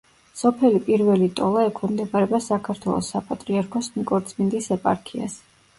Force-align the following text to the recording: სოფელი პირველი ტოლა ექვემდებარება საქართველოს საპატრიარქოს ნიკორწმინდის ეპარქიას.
სოფელი 0.39 0.79
პირველი 0.87 1.27
ტოლა 1.41 1.65
ექვემდებარება 1.67 2.41
საქართველოს 2.47 3.11
საპატრიარქოს 3.17 3.95
ნიკორწმინდის 4.01 4.77
ეპარქიას. 4.81 5.41